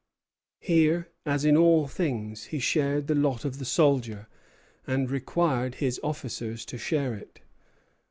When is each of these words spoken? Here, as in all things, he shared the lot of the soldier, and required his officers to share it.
Here, 0.61 1.09
as 1.27 1.45
in 1.45 1.55
all 1.55 1.85
things, 1.87 2.45
he 2.45 2.57
shared 2.57 3.05
the 3.05 3.13
lot 3.13 3.45
of 3.45 3.59
the 3.59 3.65
soldier, 3.65 4.27
and 4.87 5.11
required 5.11 5.75
his 5.75 5.99
officers 6.01 6.65
to 6.65 6.79
share 6.79 7.13
it. 7.13 7.41